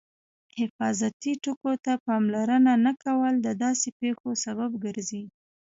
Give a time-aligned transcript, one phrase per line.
[0.59, 5.23] حفاظتي ټکو ته پاملرنه نه کول د داسې پېښو سبب ګرځي.